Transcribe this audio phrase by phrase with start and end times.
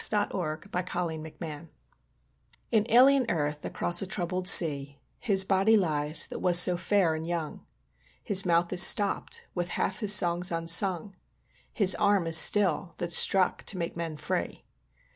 [0.01, 1.69] In Memory of Rupert Brooke
[2.71, 7.27] In alien earth, across a troubled sea, His body lies that was so fair and
[7.27, 7.67] young.
[8.23, 11.15] His mouth is stopped, with half his songs unsung;
[11.71, 14.65] His arm is still, that struck to make men free.